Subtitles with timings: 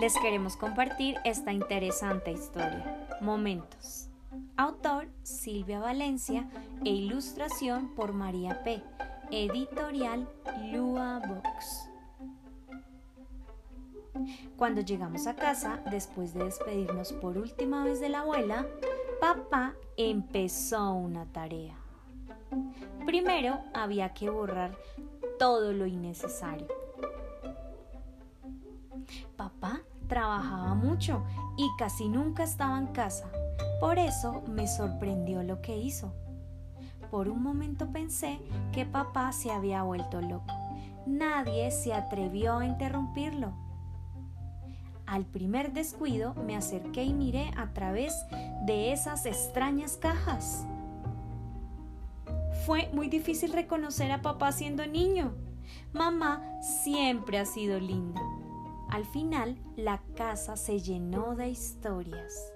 [0.00, 3.06] les queremos compartir esta interesante historia.
[3.20, 4.08] Momentos.
[4.56, 6.48] Autor Silvia Valencia
[6.86, 8.82] e ilustración por María P.
[9.30, 10.26] Editorial
[10.72, 11.90] Lua Books.
[14.56, 18.66] Cuando llegamos a casa, después de despedirnos por última vez de la abuela,
[19.20, 21.76] papá empezó una tarea.
[23.04, 24.78] Primero había que borrar
[25.38, 26.68] todo lo innecesario.
[29.36, 31.22] Papá trabajaba mucho
[31.56, 33.30] y casi nunca estaba en casa.
[33.80, 36.12] Por eso me sorprendió lo que hizo.
[37.10, 38.40] Por un momento pensé
[38.72, 40.52] que papá se había vuelto loco.
[41.06, 43.52] Nadie se atrevió a interrumpirlo.
[45.06, 48.14] Al primer descuido me acerqué y miré a través
[48.66, 50.66] de esas extrañas cajas.
[52.66, 55.32] Fue muy difícil reconocer a papá siendo niño.
[55.92, 58.20] Mamá siempre ha sido linda.
[58.90, 62.52] Al final, la casa se llenó de historias.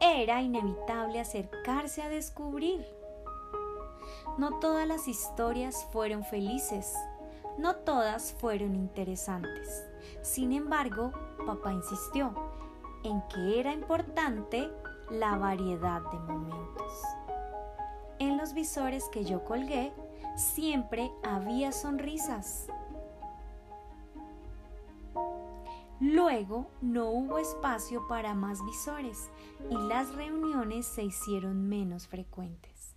[0.00, 2.98] Era inevitable acercarse a descubrir
[4.38, 6.94] no todas las historias fueron felices,
[7.58, 9.84] no todas fueron interesantes.
[10.22, 11.10] Sin embargo,
[11.44, 12.32] papá insistió
[13.02, 14.70] en que era importante
[15.10, 17.02] la variedad de momentos.
[18.20, 19.92] En los visores que yo colgué
[20.38, 22.68] siempre había sonrisas.
[26.00, 29.30] Luego no hubo espacio para más visores
[29.68, 32.94] y las reuniones se hicieron menos frecuentes.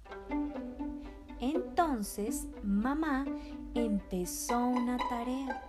[1.39, 3.25] Entonces mamá
[3.73, 5.63] empezó una tarea.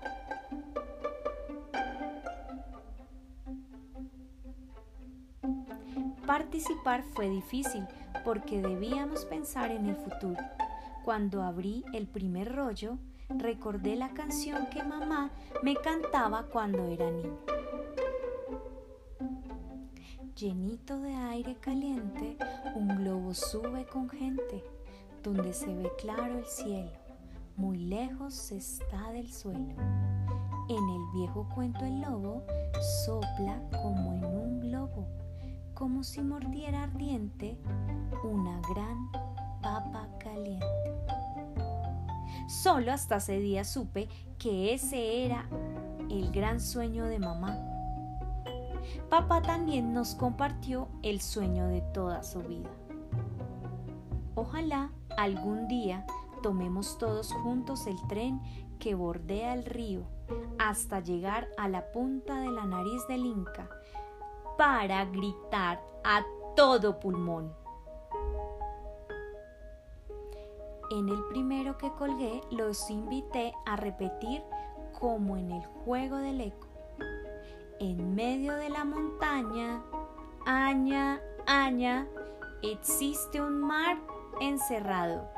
[6.27, 7.87] Participar fue difícil
[8.25, 10.37] porque debíamos pensar en el futuro.
[11.05, 12.97] Cuando abrí el primer rollo,
[13.29, 15.31] recordé la canción que mamá
[15.63, 17.39] me cantaba cuando era niña.
[20.37, 22.37] Llenito de aire caliente,
[22.75, 24.63] un globo sube con gente
[25.23, 26.91] donde se ve claro el cielo,
[27.57, 29.75] muy lejos está del suelo.
[30.69, 32.45] En el viejo cuento el lobo
[33.05, 35.07] sopla como en un globo,
[35.75, 37.59] como si mordiera ardiente
[38.25, 39.11] una gran
[39.61, 40.72] papa caliente.
[42.53, 45.49] Solo hasta ese día supe que ese era
[46.11, 47.59] el gran sueño de mamá.
[49.09, 52.69] Papá también nos compartió el sueño de toda su vida.
[54.35, 56.05] Ojalá algún día
[56.43, 58.39] tomemos todos juntos el tren
[58.79, 60.03] que bordea el río
[60.59, 63.67] hasta llegar a la punta de la nariz del Inca
[64.59, 66.23] para gritar a
[66.55, 67.62] todo pulmón.
[70.93, 74.43] En el primero que colgué los invité a repetir
[75.01, 76.69] como en el juego del eco.
[77.81, 79.83] En medio de la montaña,
[80.45, 82.07] aña, aña,
[82.63, 83.97] existe un mar
[84.43, 85.31] encerrado,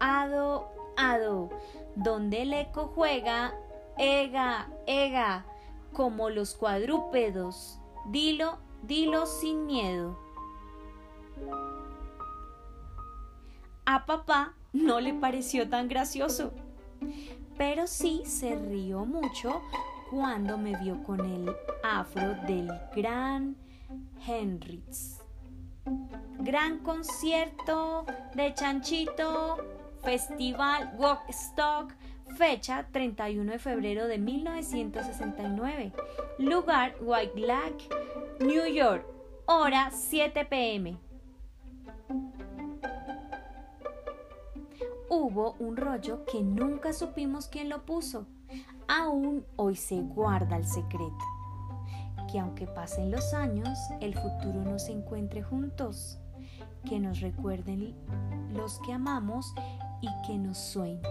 [0.00, 1.50] ado, ado,
[1.94, 3.52] donde el eco juega,
[3.98, 5.44] ega, ega,
[5.92, 10.18] como los cuadrúpedos, dilo, dilo sin miedo.
[13.84, 16.52] A papá no le pareció tan gracioso,
[17.56, 19.62] pero sí se rió mucho
[20.10, 23.56] cuando me vio con el afro del gran
[24.26, 25.20] Henrys.
[26.38, 29.58] Gran concierto de Chanchito,
[30.02, 31.94] Festival Woodstock,
[32.36, 35.92] fecha 31 de febrero de 1969,
[36.38, 37.88] lugar White Lake,
[38.40, 39.06] New York,
[39.46, 40.98] hora 7 pm.
[45.14, 48.24] Hubo un rollo que nunca supimos quién lo puso.
[48.88, 51.22] Aún hoy se guarda el secreto
[52.30, 56.18] que aunque pasen los años, el futuro nos encuentre juntos,
[56.88, 57.94] que nos recuerden
[58.54, 59.54] los que amamos
[60.00, 61.02] y que nos sueñen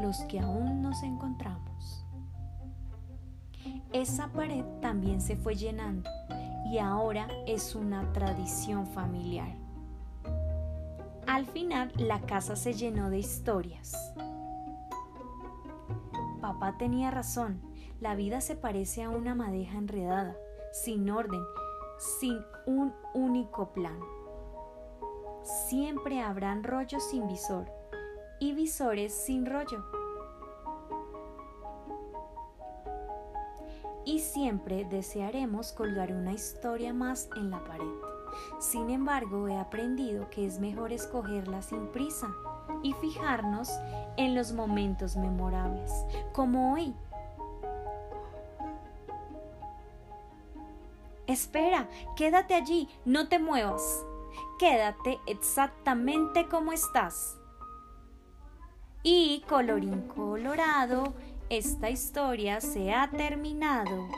[0.00, 2.06] los que aún nos encontramos.
[3.92, 6.08] Esa pared también se fue llenando
[6.72, 9.54] y ahora es una tradición familiar.
[11.32, 13.96] Al final la casa se llenó de historias.
[16.42, 17.62] Papá tenía razón,
[18.00, 20.36] la vida se parece a una madeja enredada
[20.74, 21.40] sin orden,
[22.20, 23.98] sin un único plan.
[25.42, 27.64] Siempre habrán rollos sin visor
[28.38, 29.86] y visores sin rollo.
[34.04, 38.11] Y siempre desearemos colgar una historia más en la pared.
[38.58, 42.28] Sin embargo, he aprendido que es mejor escogerla sin prisa,
[42.82, 43.70] y fijarnos
[44.16, 45.92] en los momentos memorables,
[46.32, 46.94] como hoy.
[51.26, 54.04] Espera, quédate allí, no te muevas.
[54.58, 57.36] Quédate exactamente como estás.
[59.02, 61.14] Y colorín colorado,
[61.48, 64.08] esta historia se ha terminado.